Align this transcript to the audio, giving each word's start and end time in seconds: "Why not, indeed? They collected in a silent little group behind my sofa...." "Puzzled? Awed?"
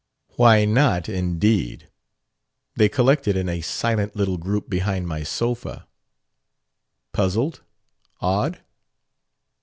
"Why 0.29 0.65
not, 0.65 1.07
indeed? 1.09 1.87
They 2.75 2.89
collected 2.89 3.37
in 3.37 3.47
a 3.47 3.61
silent 3.61 4.15
little 4.15 4.39
group 4.39 4.67
behind 4.67 5.07
my 5.07 5.21
sofa...." 5.21 5.87
"Puzzled? 7.13 7.61
Awed?" 8.19 8.61